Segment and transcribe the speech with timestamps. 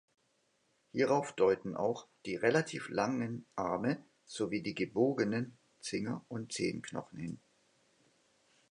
[0.93, 7.39] Hierauf deuten auch „die relativ langen Arme sowie die gebogenen Finger- und Zehenknochen“ hin.